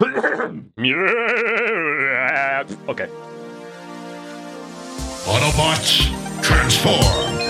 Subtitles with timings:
[0.00, 0.08] okay.
[5.26, 7.40] Autobots, transform!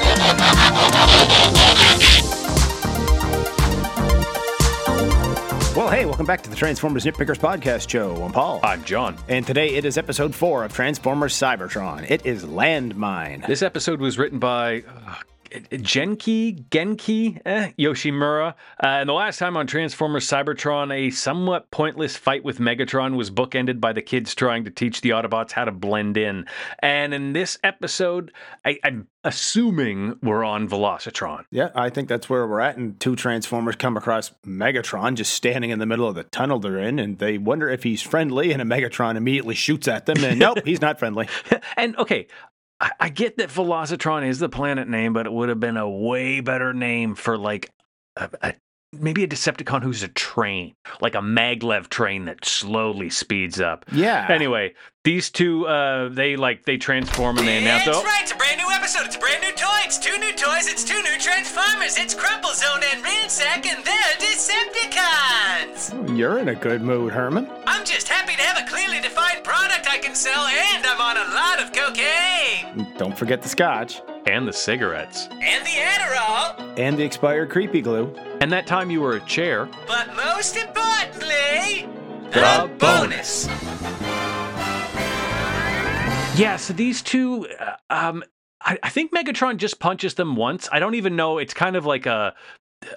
[5.76, 8.16] Well, hey, welcome back to the Transformers Nitpickers Podcast Show.
[8.24, 8.58] I'm Paul.
[8.64, 9.16] I'm John.
[9.28, 12.10] And today it is episode four of Transformers Cybertron.
[12.10, 13.46] It is Landmine.
[13.46, 15.14] This episode was written by uh,
[15.50, 18.50] Genki Genki eh, Yoshimura.
[18.82, 23.30] Uh, and the last time on Transformers Cybertron, a somewhat pointless fight with Megatron was
[23.30, 26.46] bookended by the kids trying to teach the Autobots how to blend in.
[26.80, 28.32] And in this episode,
[28.64, 31.44] I, I'm assuming we're on Velocitron.
[31.50, 32.76] Yeah, I think that's where we're at.
[32.76, 36.78] And two Transformers come across Megatron just standing in the middle of the tunnel they're
[36.78, 38.52] in, and they wonder if he's friendly.
[38.52, 41.28] And a Megatron immediately shoots at them, and nope, he's not friendly.
[41.76, 42.26] and okay,
[42.80, 45.88] I, I get that Velocitron is the planet name, but it would have been a
[45.88, 47.70] way better name for like
[48.16, 48.54] a, a
[48.92, 53.84] maybe a Decepticon who's a train, like a maglev train that slowly speeds up.
[53.92, 54.26] Yeah.
[54.28, 57.84] Anyway, these two, uh, they like they transform and they announce.
[57.84, 59.06] That's oh, right, it's a brand new episode.
[59.06, 59.80] It's a brand new toy.
[59.84, 60.66] It's two new toys.
[60.66, 61.96] It's two new Transformers.
[61.98, 66.16] It's Crumplezone and Ransack, and they're Decepticons.
[66.16, 67.46] You're in a good mood, Herman.
[73.00, 75.26] Don't forget the scotch and the cigarettes.
[75.30, 76.78] and the Adderall.
[76.78, 78.14] and the expired creepy glue.
[78.42, 79.70] And that time you were a chair.
[79.86, 81.88] But most importantly,
[82.30, 83.46] The a bonus.
[86.38, 88.22] Yeah, so these two, uh, um,
[88.60, 90.68] I, I think Megatron just punches them once.
[90.70, 91.38] I don't even know.
[91.38, 92.34] It's kind of like a,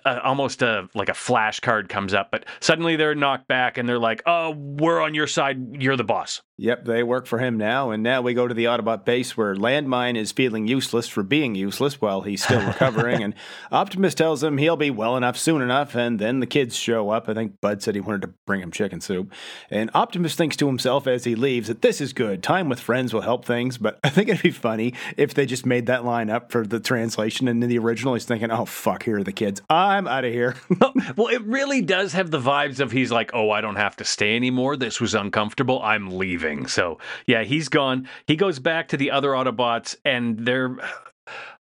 [0.06, 3.88] a almost a like a flash card comes up, but suddenly they're knocked back and
[3.88, 5.82] they're like, "Oh, we're on your side.
[5.82, 8.66] You're the boss." Yep, they work for him now, and now we go to the
[8.66, 13.34] Autobot base where Landmine is feeling useless for being useless while he's still recovering, and
[13.72, 17.28] Optimus tells him he'll be well enough soon enough, and then the kids show up.
[17.28, 19.34] I think Bud said he wanted to bring him chicken soup,
[19.72, 22.44] and Optimus thinks to himself as he leaves that this is good.
[22.44, 25.66] Time with friends will help things, but I think it'd be funny if they just
[25.66, 29.04] made that line up for the translation, and in the original he's thinking, oh fuck,
[29.04, 29.62] here are the kids.
[29.74, 30.56] I'm out of here.
[31.16, 34.06] well, it really does have the vibes of he's like, "Oh, I don't have to
[34.06, 34.78] stay anymore.
[34.78, 35.82] This was uncomfortable.
[35.82, 38.08] I'm leaving." So yeah, he's gone.
[38.28, 40.78] He goes back to the other Autobots, and they're.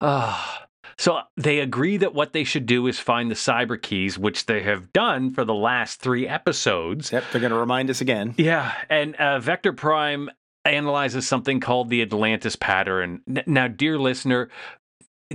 [0.01, 0.41] Uh,
[0.97, 4.63] so they agree that what they should do is find the cyber keys, which they
[4.63, 7.11] have done for the last three episodes.
[7.11, 8.35] yep, they're going to remind us again.
[8.37, 10.29] Yeah, and uh, Vector Prime
[10.65, 13.21] analyzes something called the Atlantis pattern.
[13.45, 14.49] Now, dear listener,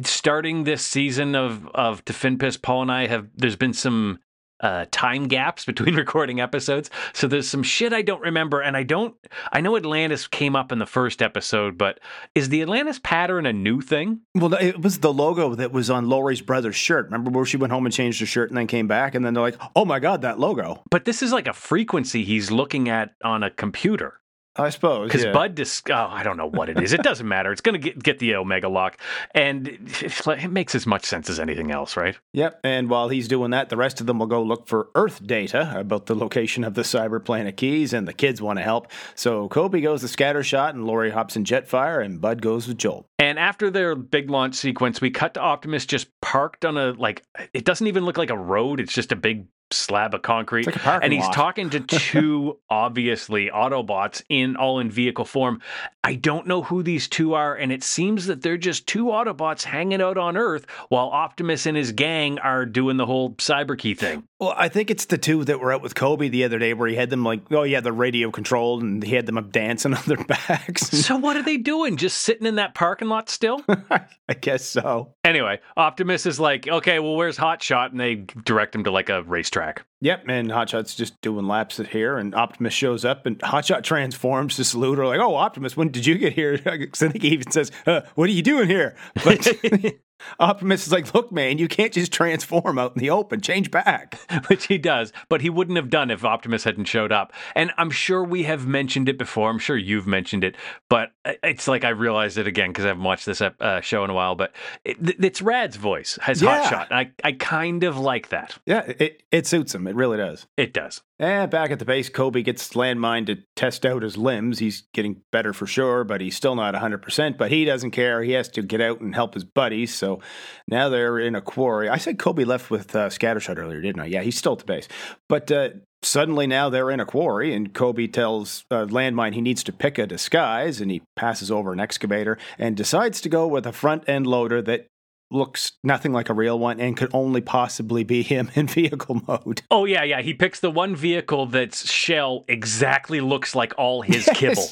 [0.04, 4.18] starting this season of of To Fin Piss, Paul and I have there's been some
[4.60, 8.82] uh, time gaps between recording episodes, so there's some shit I don't remember, and I
[8.82, 9.14] don't.
[9.52, 12.00] I know Atlantis came up in the first episode, but
[12.34, 14.20] is the Atlantis pattern a new thing?
[14.34, 17.06] Well, it was the logo that was on Lori's brother's shirt.
[17.06, 19.34] Remember where she went home and changed her shirt and then came back, and then
[19.34, 22.88] they're like, "Oh my god, that logo!" But this is like a frequency he's looking
[22.88, 24.20] at on a computer.
[24.58, 25.32] I suppose Because yeah.
[25.32, 26.92] Bud, dis- oh, I don't know what it is.
[26.92, 27.52] It doesn't matter.
[27.52, 28.98] It's going to get, get the Omega lock,
[29.34, 32.16] and it makes as much sense as anything else, right?
[32.32, 32.60] Yep.
[32.64, 35.72] And while he's doing that, the rest of them will go look for Earth data
[35.76, 38.90] about the location of the cyber planet keys, and the kids want to help.
[39.14, 43.06] So Coby goes to Scattershot, and Lori hops in Jetfire, and Bud goes with Jolt.
[43.18, 47.24] And after their big launch sequence, we cut to Optimus just parked on a like.
[47.52, 48.80] It doesn't even look like a road.
[48.80, 51.34] It's just a big slab of concrete, like and he's lot.
[51.34, 55.60] talking to two obviously Autobots in all in vehicle form.
[56.08, 59.64] I don't know who these two are, and it seems that they're just two Autobots
[59.64, 63.92] hanging out on Earth while Optimus and his gang are doing the whole cyber key
[63.92, 64.26] thing.
[64.40, 66.88] Well, I think it's the two that were out with Coby the other day, where
[66.88, 69.92] he had them like, oh yeah, the radio controlled, and he had them up dancing
[69.96, 70.88] on their backs.
[71.08, 71.96] So what are they doing?
[71.96, 73.62] Just sitting in that parking lot still?
[73.68, 75.14] I guess so.
[75.24, 77.90] anyway, Optimus is like, okay, well, where's Hotshot?
[77.90, 78.14] And they
[78.44, 79.84] direct him to like a racetrack.
[80.00, 84.54] Yep, and Hotshot's just doing laps at here, and Optimus shows up, and Hotshot transforms
[84.56, 87.28] to salute her, like, "Oh, Optimus, when did you get here?" 'Cause I think he
[87.30, 88.94] even says, uh, "What are you doing here?"
[89.24, 89.46] But
[90.40, 93.40] Optimus is like, "Look, man, you can't just transform out in the open.
[93.40, 97.32] Change back." which he does, but he wouldn't have done if Optimus hadn't showed up.
[97.54, 99.48] And I'm sure we have mentioned it before.
[99.50, 100.56] I'm sure you've mentioned it,
[100.90, 101.12] but
[101.42, 104.14] it's like I realized it again because I haven't watched this uh, show in a
[104.14, 104.34] while.
[104.34, 104.52] But
[104.84, 106.62] it, it's Rad's voice has Yeah.
[106.64, 106.86] Hotshot.
[106.90, 108.58] And I I kind of like that.
[108.66, 109.86] Yeah, it it suits him.
[109.86, 110.46] It really does.
[110.56, 111.02] It does.
[111.20, 114.60] And back at the base, Coby gets landmine to test out his limbs.
[114.60, 117.36] He's getting better for sure, but he's still not 100%.
[117.36, 118.22] But he doesn't care.
[118.22, 119.92] He has to get out and help his buddies.
[119.92, 120.20] So
[120.68, 121.88] now they're in a quarry.
[121.88, 124.06] I said Coby left with uh, Scattershot earlier, didn't I?
[124.06, 124.86] Yeah, he's still at the base.
[125.28, 125.70] But uh,
[126.02, 129.98] suddenly now they're in a quarry, and Coby tells uh, Landmine he needs to pick
[129.98, 134.08] a disguise, and he passes over an excavator and decides to go with a front
[134.08, 134.86] end loader that
[135.30, 139.62] looks nothing like a real one and could only possibly be him in vehicle mode.
[139.70, 140.22] Oh yeah, yeah.
[140.22, 144.68] He picks the one vehicle that's shell exactly looks like all his kibble.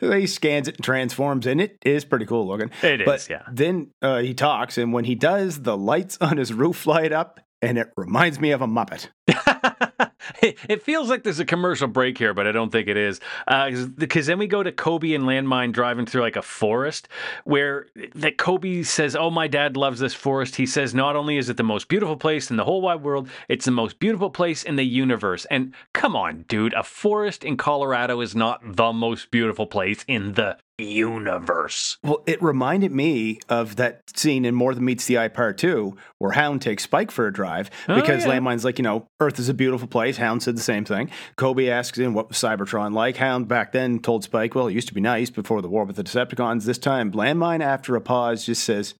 [0.00, 2.70] he scans it and transforms, and it is pretty cool looking.
[2.82, 3.42] It is, but yeah.
[3.50, 7.40] Then uh, he talks, and when he does, the lights on his roof light up,
[7.62, 9.08] and it reminds me of a Muppet.
[10.42, 13.20] it, feels like there's a commercial break here, but I don't think it is.
[13.46, 17.08] Uh, because then we go to Coby and Landmine driving through like a forest
[17.44, 20.56] where that Coby says, Oh, my dad loves this forest.
[20.56, 23.28] He says, Not only is it the most beautiful place in the whole wide world,
[23.48, 25.44] it's the most beautiful place in the universe.
[25.50, 30.34] And come on, dude, a forest in Colorado is not the most beautiful place in
[30.34, 31.98] the universe.
[32.02, 35.96] Well, it reminded me of that scene in More Than Meets the Eye Part 2
[36.18, 38.38] where Hound takes Spike for a drive oh, because Oh, yeah.
[38.38, 40.16] Landmine's like, you know, Earth is a beautiful place.
[40.16, 41.10] Hound said the same thing.
[41.36, 43.16] Coby asks him what was Cybertron like.
[43.16, 45.96] Hound back then told Spike, well, it used to be nice before the war with
[45.96, 46.64] the Decepticons.
[46.64, 48.94] This time, Landmine, after a pause, just says,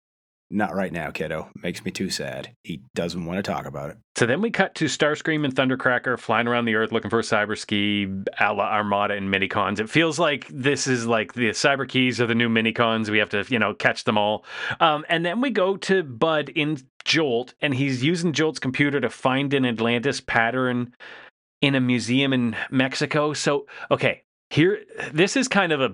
[0.50, 1.48] not right now, kiddo.
[1.62, 2.54] Makes me too sad.
[2.62, 3.98] He doesn't want to talk about it.
[4.16, 7.66] So then we cut to Starscream and Thundercracker flying around the Earth looking for cyber
[7.66, 8.08] keys,
[8.38, 9.80] a la Armada and Minicons.
[9.80, 13.10] It feels like this is like the cyber keys are the new Minicons.
[13.10, 14.44] We have to, you know, catch them all.
[14.80, 19.10] Um, and then we go to Bud in Jolt, and he's using Jolt's computer to
[19.10, 20.94] find an Atlantis pattern
[21.60, 23.32] in a museum in Mexico.
[23.32, 24.22] So, okay.
[24.48, 25.88] Here, this is kind of a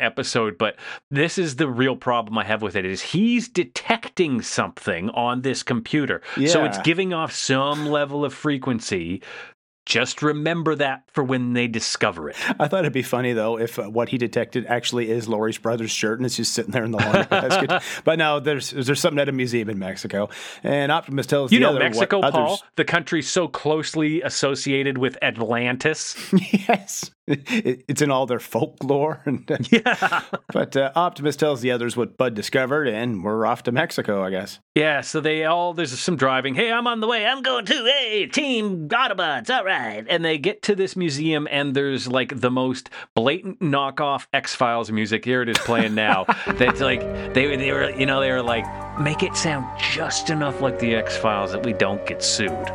[0.00, 0.76] episode, but
[1.10, 2.84] this is the real problem I have with it.
[2.84, 9.22] Is he's detecting something on this computer, so it's giving off some level of frequency.
[9.84, 12.36] Just remember that for when they discover it.
[12.60, 15.90] I thought it'd be funny though if uh, what he detected actually is Lori's brother's
[15.90, 17.82] shirt and it's just sitting there in the laundry basket.
[18.04, 20.28] But no, there's there's something at a museum in Mexico,
[20.62, 24.22] and Optimus tells You the know, other Mexico, what Paul, others- the country so closely
[24.22, 26.16] associated with Atlantis.
[26.68, 29.20] yes, it, it's in all their folklore.
[29.24, 30.22] And, uh, yeah.
[30.52, 34.30] but uh, Optimus tells the others what Bud discovered, and we're off to Mexico, I
[34.30, 34.60] guess.
[34.76, 36.54] Yeah, so they all, there's some driving.
[36.54, 37.26] Hey, I'm on the way.
[37.26, 37.84] I'm going too.
[37.84, 39.50] Hey, team Autobots.
[39.50, 39.71] All right.
[39.72, 44.90] And they get to this museum, and there's like the most blatant knockoff X Files
[44.90, 45.24] music.
[45.24, 46.24] Here it is playing now.
[46.46, 47.00] That's like,
[47.34, 48.66] they, they were, you know, they were like,
[49.00, 52.70] make it sound just enough like the X Files that we don't get sued.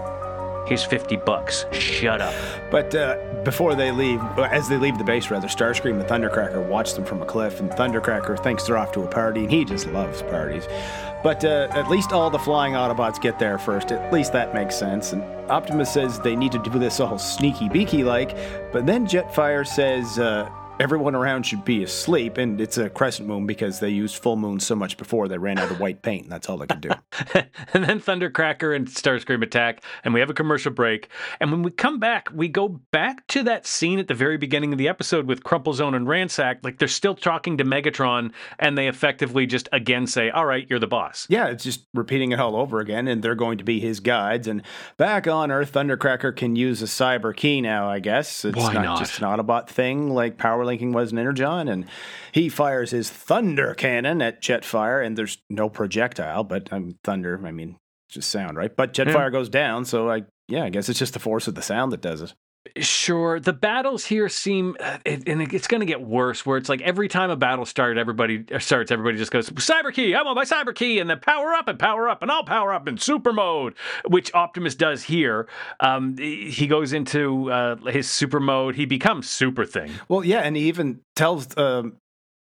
[0.68, 1.66] Here's 50 bucks.
[1.72, 2.34] Shut up.
[2.70, 3.16] But uh,
[3.46, 7.22] before they leave, as they leave the base, rather, Starscream and Thundercracker watch them from
[7.22, 10.68] a cliff, and Thundercracker thinks they're off to a party, and he just loves parties.
[11.24, 13.92] But uh, at least all the flying Autobots get there first.
[13.92, 15.14] At least that makes sense.
[15.14, 18.38] And Optimus says they need to do this all sneaky beaky like,
[18.72, 23.48] but then Jetfire says uh, everyone around should be asleep, and it's a crescent moon
[23.48, 26.32] because they used full moon so much before they ran out of white paint, and
[26.32, 26.90] that's all they could do.
[27.74, 31.10] and then Thundercracker and Starscream attack, and we have a commercial break.
[31.40, 34.72] And when we come back, we go back to that scene at the very beginning
[34.72, 36.60] of the episode with Crumplezone and Ransack.
[36.64, 40.80] Like they're still talking to Megatron, and they effectively just again say, "All right, you're
[40.80, 43.80] the boss." Yeah, it's just repeating it all over again, and they're going to be
[43.80, 44.48] his guides.
[44.48, 44.62] And
[44.98, 48.46] back on Earth, Thundercracker can use a cyber key now, I guess.
[48.46, 49.00] It's Why not, not?
[49.00, 51.68] just an Autobot thing like power linking was in Energon.
[51.68, 51.86] And
[52.32, 57.52] he fires his Thunder Cannon at Jetfire, and there's no projectile, but um, thunder, I
[57.52, 57.78] mean,
[58.10, 58.74] just sound, right?
[58.76, 61.62] But Jetfire goes down, so I, yeah, I guess it's just the force of the
[61.64, 62.34] sound that does it.
[62.80, 66.46] Sure, the battles here seem, uh, and it's going to get worse.
[66.46, 70.16] Where it's like every time a battle started, everybody starts, everybody just goes cyber key.
[70.16, 72.74] I want my cyber key, and then power up and power up, and I'll power
[72.74, 73.76] up in super mode,
[74.08, 75.48] which Optimus does here.
[75.80, 78.76] Um, he goes into uh, his super mode.
[78.76, 79.92] He becomes super thing.
[80.08, 81.98] Well, yeah, and he even tells um,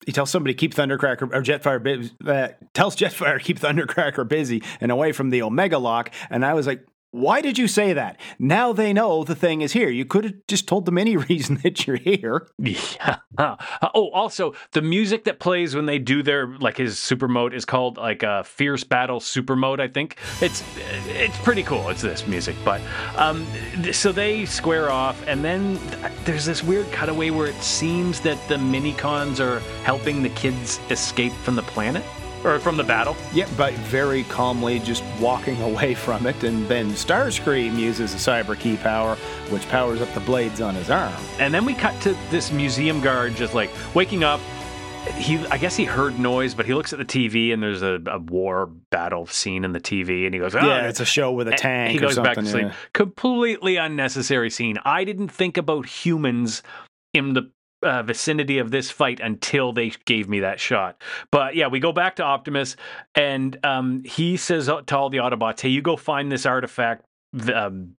[0.05, 2.11] he tells somebody keep Thundercracker or Jetfire.
[2.25, 6.11] Uh, tells Jetfire keep Thundercracker busy and away from the Omega Lock.
[6.29, 8.19] And I was like, why did you say that?
[8.39, 9.87] Now they know the thing is here.
[9.87, 12.47] You could have just told them any reason that you're here.
[12.57, 13.17] Yeah.
[13.37, 13.55] Uh,
[13.93, 17.65] oh, also the music that plays when they do their like his super mode is
[17.65, 19.79] called like a fierce battle super mode.
[19.79, 20.63] I think it's
[21.07, 21.89] it's pretty cool.
[21.89, 22.81] It's this music, but
[23.15, 23.45] um,
[23.91, 25.79] so they square off, and then
[26.25, 31.33] there's this weird cutaway where it seems that the minicons are helping the kids escape
[31.43, 32.03] from the planet
[32.43, 33.15] or from the battle.
[33.33, 36.43] Yeah, but very calmly just walking away from it.
[36.43, 39.15] And then Starscream uses a cyber key power,
[39.49, 41.13] which powers up the blades on his arm.
[41.39, 44.39] And then we cut to this museum guard just like waking up.
[45.17, 47.99] He, I guess he heard noise, but he looks at the TV and there's a,
[48.07, 51.33] a war battle scene in the TV, and he goes, "Oh, yeah, it's a show
[51.33, 52.67] with a tank He goes back to sleep.
[52.67, 52.73] yeah.
[52.93, 54.77] Completely unnecessary scene.
[54.85, 56.63] I didn't think about humans
[57.13, 57.51] in the
[57.83, 61.01] uh, vicinity of this fight until they gave me that shot.
[61.31, 62.75] But yeah, we go back to Optimus,
[63.15, 67.05] and um, he says to all the Autobots, "Hey, you go find this artifact."
[67.53, 67.95] Um,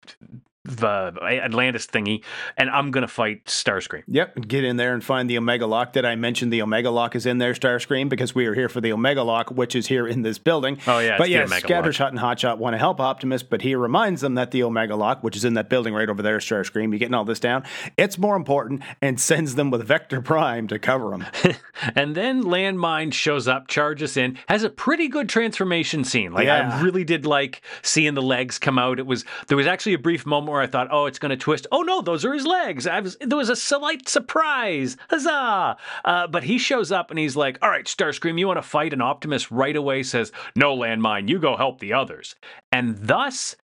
[0.82, 2.22] uh, Atlantis thingy,
[2.56, 4.02] and I'm gonna fight Starscream.
[4.06, 5.92] Yep, get in there and find the Omega Lock.
[5.92, 8.08] Did I mention the Omega Lock is in there, Starscream?
[8.08, 10.78] Because we are here for the Omega Lock, which is here in this building.
[10.86, 11.84] Oh, yeah, but it's the yeah, Omega Lock.
[11.84, 15.22] Scattershot and Hotshot want to help Optimus, but he reminds them that the Omega Lock,
[15.22, 17.64] which is in that building right over there, Starscream, you getting all this down?
[17.96, 21.26] It's more important, and sends them with Vector Prime to cover them.
[21.96, 26.32] And then Landmine shows up, charges in, has a pretty good transformation scene.
[26.32, 26.78] Like Yeah.
[26.78, 28.98] I really did like seeing the legs come out.
[28.98, 31.36] It was there was actually a brief moment where I thought, oh, it's going to
[31.36, 31.66] twist.
[31.72, 32.86] Oh no, those are his legs.
[32.86, 34.96] Was there was a slight surprise.
[35.10, 35.76] Huzzah!
[36.04, 38.92] Uh, but he shows up and he's like, all right, Starscream, you want to fight?
[38.92, 42.36] And Optimus right away says, no, Landmine, you go help the others.
[42.70, 43.56] And thus.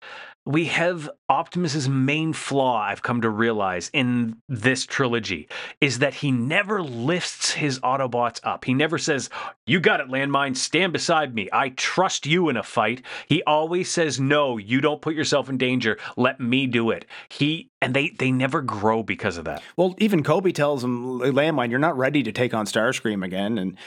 [0.43, 5.47] We have Optimus's main flaw, I've come to realize in this trilogy,
[5.79, 8.65] is that he never lifts his Autobots up.
[8.65, 9.29] He never says,
[9.67, 11.47] You got it, Landmine, stand beside me.
[11.53, 13.03] I trust you in a fight.
[13.27, 15.99] He always says, No, you don't put yourself in danger.
[16.17, 17.05] Let me do it.
[17.29, 19.61] He and they they never grow because of that.
[19.77, 23.59] Well, even Coby tells him, Landmine, you're not ready to take on Starscream again.
[23.59, 23.77] And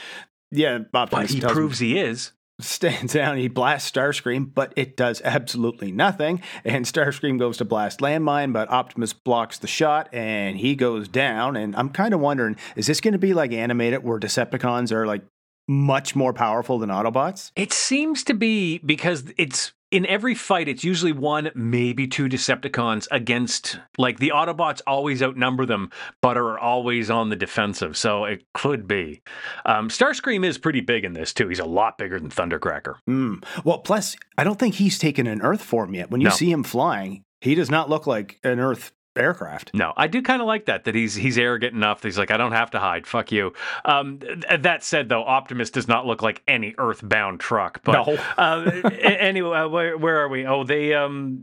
[0.51, 2.31] yeah, But Optimus he tells him- proves he is.
[2.59, 6.41] Stands down, he blasts Starscream, but it does absolutely nothing.
[6.63, 11.55] And Starscream goes to blast Landmine, but Optimus blocks the shot and he goes down.
[11.55, 15.05] And I'm kind of wondering, is this going to be like animated where Decepticons are
[15.05, 15.23] like
[15.67, 17.51] much more powerful than Autobots?
[17.55, 23.07] It seems to be because it's in every fight, it's usually one, maybe two Decepticons
[23.11, 25.89] against, like, the Autobots always outnumber them,
[26.21, 27.95] but are always on the defensive.
[27.95, 29.21] So it could be.
[29.65, 31.47] Um, Starscream is pretty big in this, too.
[31.47, 32.95] He's a lot bigger than Thundercracker.
[33.05, 33.35] Hmm.
[33.63, 36.11] Well, plus, I don't think he's taken an Earth form yet.
[36.11, 36.33] When you No.
[36.33, 39.71] see him flying, he does not look like an Earth aircraft.
[39.73, 40.83] No, I do kind of like that.
[40.85, 42.01] That he's he's arrogant enough.
[42.01, 43.07] That he's like, I don't have to hide.
[43.07, 43.53] Fuck you.
[43.83, 47.81] Um, th- that said, though, Optimus does not look like any Earthbound truck.
[47.83, 48.17] But No.
[48.37, 50.45] uh, anyway, uh, where, where are we?
[50.45, 51.41] Oh, they um,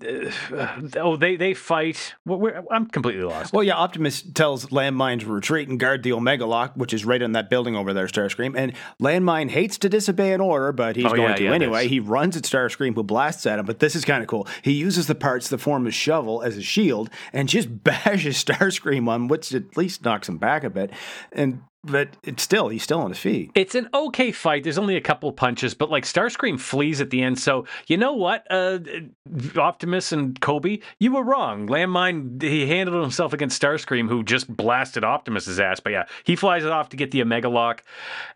[0.55, 2.15] uh, oh they they fight.
[2.25, 3.53] Where, where, I'm completely lost.
[3.53, 7.23] Well, yeah, Optimus tells Landmine to retreat and guard the Omega Lock, which is right
[7.23, 8.55] on that building over there, Starscream.
[8.57, 11.89] And Landmine hates to disobey an order, but he's Oh, going yeah, to yeah, anyway.
[11.89, 13.67] He runs at Starscream, who blasts at him.
[13.67, 14.47] But this is kind of cool.
[14.63, 19.09] He uses the parts that form his shovel as a shield and just bashes Starscream
[19.09, 20.93] on, which at least knocks him back a bit.
[21.33, 23.51] And but it's still he's still on his feet.
[23.55, 24.63] It's an okay fight.
[24.63, 27.39] There's only a couple punches, but like Starscream flees at the end.
[27.39, 28.79] So you know what, uh,
[29.57, 31.67] Optimus and Coby, you were wrong.
[31.67, 35.81] Landmine he handled himself against Starscream, who just blasted Optimus's ass.
[35.81, 37.83] But yeah, he flies it off to get the Omega Lock,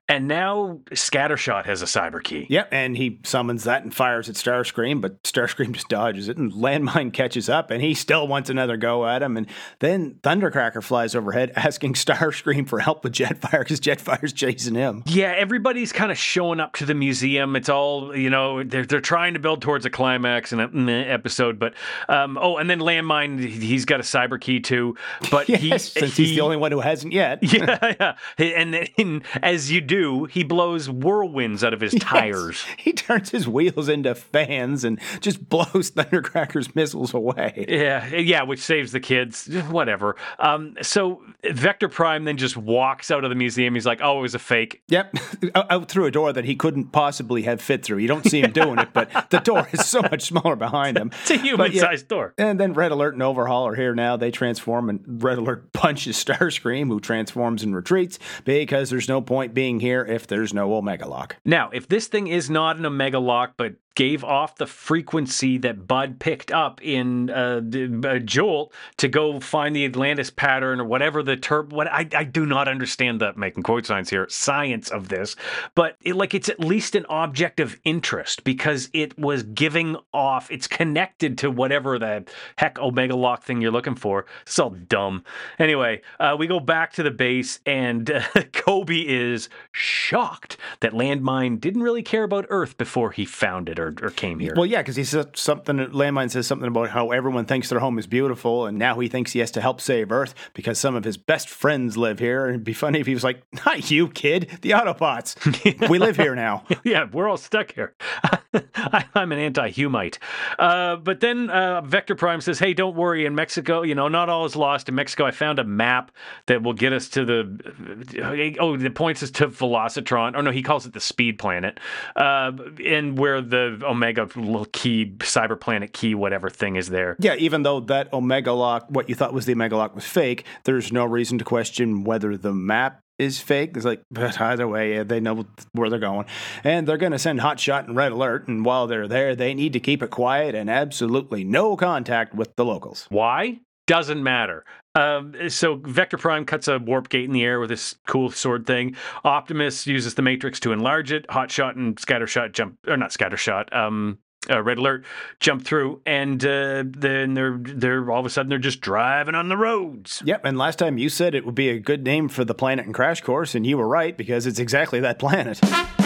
[0.08, 2.46] and now Scattershot has a cyber key.
[2.48, 6.52] Yep, and he summons that and fires at Starscream, but Starscream just dodges it, and
[6.52, 9.36] Landmine catches up, and he still wants another go at him.
[9.36, 9.46] And
[9.78, 15.02] then Thundercracker flies overhead, asking Starscream for help with Jetfire because Jetfire's chasing him.
[15.06, 17.56] Yeah, everybody's kind of showing up to the museum.
[17.56, 18.62] It's all you know.
[18.62, 21.74] They're they're trying to build towards a climax in an episode, but
[22.08, 24.96] um, oh, and then Landmine, he's got a cyber key too.
[25.30, 27.38] But he, Yes, since he's the only one who hasn't yet.
[27.42, 28.52] yeah, yeah.
[28.54, 32.64] And then, as you do, he blows whirlwinds out of his tires.
[32.78, 37.66] He turns his wheels into fans and just blows Thundercracker's missiles away.
[37.68, 39.46] Yeah, yeah, which saves the kids.
[39.68, 40.16] Whatever.
[40.38, 43.74] Um, so Vector Prime then just walks out of the museum.
[43.74, 45.16] He's like, "Oh, it was a fake." Yep,
[45.54, 47.98] out, out through a door that he couldn't possibly have fit through.
[47.98, 51.10] You don't see him doing it, but the door is so much smaller behind him.
[51.28, 52.34] It's a But yeah, human-sized door.
[52.38, 54.16] And then Red Alert and Overhaul are here now.
[54.16, 59.54] They transform, and Red Alert punches Starscream, who transforms and retreats because there's no point
[59.54, 61.36] being here if there's no Omega Lock.
[61.44, 65.88] Now, if this thing is not an Omega Lock, but gave off the frequency that
[65.88, 70.84] Bud picked up in uh, the- uh, Jolt to go find the Atlantis pattern or
[70.84, 71.70] whatever the term.
[71.70, 75.34] What I, I do not understand the making quote signs here science of this,
[75.74, 80.50] but it, like it's at least an object of interest because it was giving off.
[80.50, 82.26] It's connected to whatever the
[82.56, 84.26] heck Omega Lock thing you're looking for.
[84.42, 85.24] It's all dumb.
[85.58, 88.06] Anyway, uh, we go back to the base, and
[88.52, 94.06] Coby is shocked that Landmine didn't really care about Earth before he found it or,
[94.06, 94.54] or came here.
[94.56, 95.76] Well, yeah, because he says something.
[95.76, 99.32] Landmine says something about how everyone thinks their home is beautiful, and now he thinks
[99.32, 102.46] he has to help save Earth because some of his best friends live here.
[102.46, 104.58] And it'd be funny if he was like, "Not you, kid.
[104.62, 105.88] The Autobots.
[105.88, 107.94] we live here now." yeah, we're all stuck here.
[108.74, 110.18] I, I'm an anti-Humite.
[110.58, 113.26] Uh, but then uh, Vector Prime says, "Hey, don't worry.
[113.26, 114.88] In Mexico, you know, not all is lost.
[114.88, 116.10] In Mexico, I found a map
[116.46, 120.36] that will get us to the oh, that points us to Velocitron.
[120.36, 121.78] Or no, he calls it the Speed Planet,
[122.14, 122.52] uh,
[122.84, 127.16] and where the Omega little key, Cyber Planet key, whatever thing is there.
[127.18, 130.44] Yeah, even though that Omega Lock, what you thought was the Omega Lock, was fake,
[130.64, 133.72] there's no reason to question whether the map is fake.
[133.76, 136.26] It's like, but either way, they know where they're going.
[136.62, 138.46] And they're going to send Hotshot and Red Alert.
[138.46, 142.54] And while they're there, they need to keep it quiet and absolutely no contact with
[142.56, 143.06] the locals.
[143.08, 143.60] Why?
[143.86, 144.64] Doesn't matter.
[144.96, 148.66] Um, so Vector Prime cuts a warp gate in the air with this cool sword
[148.66, 148.96] thing.
[149.24, 151.26] Optimus uses the Matrix to enlarge it.
[151.28, 153.74] Hotshot and Scattershot jump, or not Scattershot.
[153.74, 155.04] Um, uh, Red Alert
[155.40, 159.48] jump through, and uh, then they're they're all of a sudden they're just driving on
[159.48, 160.22] the roads.
[160.24, 160.44] Yep.
[160.44, 162.94] And last time you said it would be a good name for the planet and
[162.94, 165.60] Crash Course, and you were right because it's exactly that planet.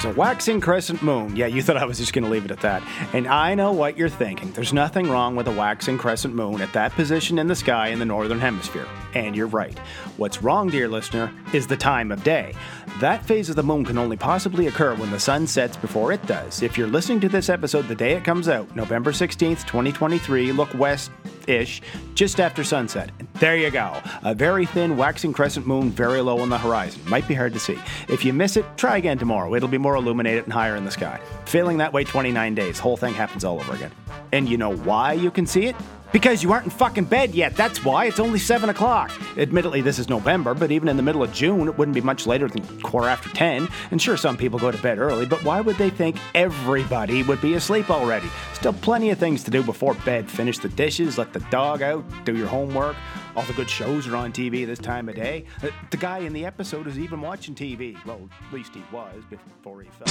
[0.00, 1.36] There's a waxing crescent moon.
[1.36, 2.82] Yeah, you thought I was just going to leave it at that.
[3.12, 4.50] And I know what you're thinking.
[4.52, 7.98] There's nothing wrong with a waxing crescent moon at that position in the sky in
[7.98, 8.86] the northern hemisphere.
[9.14, 9.78] And you're right.
[10.16, 12.54] What's wrong, dear listener, is the time of day.
[13.00, 16.24] That phase of the moon can only possibly occur when the sun sets before it
[16.24, 16.62] does.
[16.62, 20.72] If you're listening to this episode the day it comes out, November 16th, 2023, look
[20.78, 21.10] west
[21.46, 21.82] ish,
[22.14, 23.10] just after sunset.
[23.40, 23.96] There you go.
[24.22, 27.00] A very thin waxing crescent moon very low on the horizon.
[27.06, 27.78] Might be hard to see.
[28.06, 29.54] If you miss it, try again tomorrow.
[29.54, 31.18] It'll be more illuminated and higher in the sky.
[31.46, 32.78] Failing that way 29 days.
[32.78, 33.92] Whole thing happens all over again.
[34.32, 35.76] And you know why you can see it?
[36.12, 38.06] Because you aren't in fucking bed yet, that's why.
[38.06, 39.12] It's only 7 o'clock.
[39.38, 42.26] Admittedly, this is November, but even in the middle of June, it wouldn't be much
[42.26, 43.68] later than quarter after 10.
[43.90, 47.40] And sure, some people go to bed early, but why would they think everybody would
[47.40, 48.28] be asleep already?
[48.54, 50.28] Still plenty of things to do before bed.
[50.28, 52.96] Finish the dishes, let the dog out, do your homework.
[53.36, 55.44] All the good shows are on TV this time of day.
[55.62, 57.96] Uh, The guy in the episode is even watching TV.
[58.04, 60.06] Well, at least he was before he fell.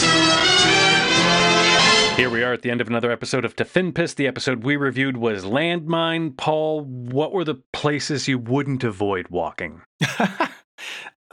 [2.15, 4.13] Here we are at the end of another episode of To Fin Piss.
[4.13, 6.35] The episode we reviewed was Landmine.
[6.38, 9.81] Paul, what were the places you wouldn't avoid walking?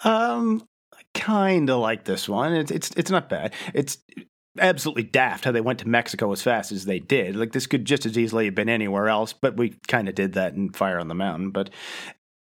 [0.05, 0.63] Um,
[0.93, 2.53] I kind of like this one.
[2.53, 3.55] It's it's it's not bad.
[3.73, 3.97] It's
[4.59, 7.37] absolutely daft how they went to Mexico as fast as they did.
[7.37, 10.35] Like this could just as easily have been anywhere else, but we kind of did
[10.35, 11.51] that in Fire on the Mountain.
[11.51, 11.71] But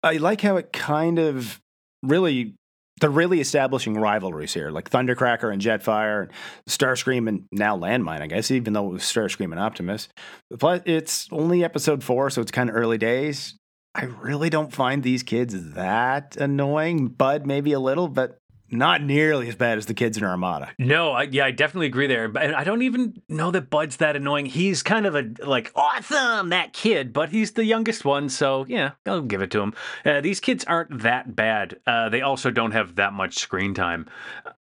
[0.02, 1.60] I like how it kind of
[2.02, 2.54] really
[3.00, 6.32] they're really establishing rivalries here, like Thundercracker and Jetfire, and
[6.68, 10.08] Starscream and now Landmine, I guess, even though it was Starscream and Optimus.
[10.50, 13.56] But it's only episode four, so it's kind of early days.
[13.96, 17.08] I really don't find these kids that annoying.
[17.08, 18.38] Bud, maybe a little, but
[18.78, 20.72] not nearly as bad as the kids in Armada.
[20.78, 22.28] No, I, yeah, I definitely agree there.
[22.28, 24.46] But I don't even know that Bud's that annoying.
[24.46, 28.92] He's kind of a like awesome that kid, but he's the youngest one, so yeah,
[29.06, 29.74] I'll give it to him.
[30.04, 31.80] Uh, these kids aren't that bad.
[31.86, 34.06] Uh, they also don't have that much screen time.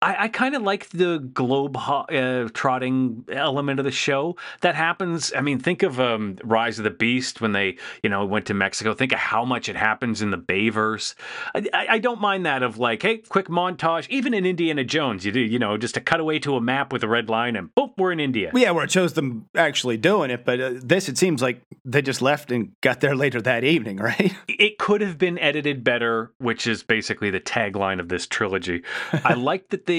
[0.05, 4.75] I, I kind of like the globe ho- uh, trotting element of the show that
[4.75, 5.33] happens.
[5.35, 8.55] I mean, think of um, Rise of the Beast when they, you know, went to
[8.55, 8.93] Mexico.
[8.93, 11.15] Think of how much it happens in the Bayverse.
[11.55, 14.07] I, I, I don't mind that of like, hey, quick montage.
[14.11, 17.03] Even in Indiana Jones, you do, you know, just a cutaway to a map with
[17.03, 18.51] a red line, and boom, we're in India.
[18.55, 22.03] Yeah, where it shows them actually doing it, but uh, this it seems like they
[22.03, 24.35] just left and got there later that evening, right?
[24.49, 28.83] it could have been edited better, which is basically the tagline of this trilogy.
[29.13, 29.94] I like that they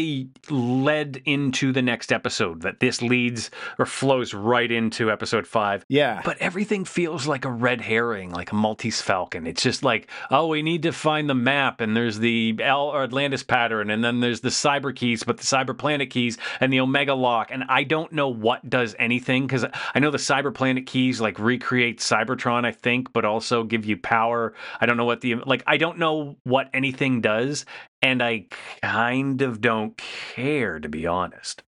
[0.50, 5.86] led into the next episode, that this leads or flows right into episode five.
[5.90, 6.22] Yeah.
[6.24, 9.48] But everything feels like a red herring, like a Maltese Falcon.
[9.48, 13.04] It's just like, oh, we need to find the map, and there's the L or
[13.04, 16.80] Atlantis pattern, and then there's the cyber keys, but the cyber planet keys and the
[16.80, 17.52] Omega lock.
[17.52, 21.40] And I don't know what does anything because I know the cyber planet keys like
[21.40, 24.54] recreate Cybertron, I think, but also give you power.
[24.80, 25.64] I don't know what the like.
[25.68, 27.66] I don't know what anything does,
[28.06, 28.46] and I
[28.84, 31.64] kind of don't care to be honest.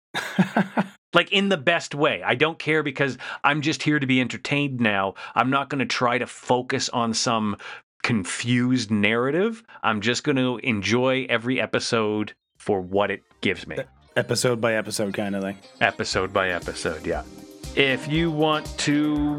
[1.15, 2.21] like in the best way.
[2.23, 5.15] I don't care because I'm just here to be entertained now.
[5.33, 7.57] I'm not going to try to focus on some
[8.03, 9.63] confused narrative.
[9.81, 13.77] I'm just going to enjoy every episode for what it gives me.
[14.15, 15.57] episode by episode kind of thing.
[15.81, 17.23] Episode by episode, yeah.
[17.77, 19.35] If you want to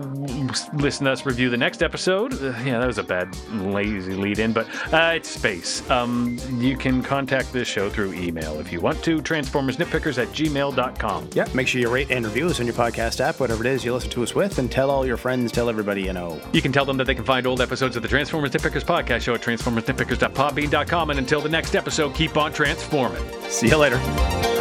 [0.75, 4.39] listen to us review the next episode, uh, yeah, that was a bad, lazy lead
[4.39, 5.89] in, but uh, it's space.
[5.91, 11.31] Um, you can contact this show through email if you want to, transformersnitpickers at gmail.com.
[11.33, 11.53] Yep.
[11.53, 13.93] Make sure you rate and review us on your podcast app, whatever it is you
[13.93, 16.41] listen to us with, and tell all your friends, tell everybody you know.
[16.53, 19.23] You can tell them that they can find old episodes of the Transformers Nitpickers podcast
[19.23, 21.11] show at transformersnitpickers.podbean.com.
[21.11, 23.25] And until the next episode, keep on transforming.
[23.49, 24.58] See you later.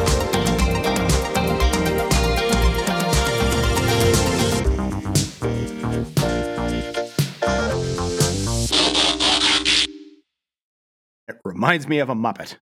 [11.57, 12.57] Reminds me of a Muppet.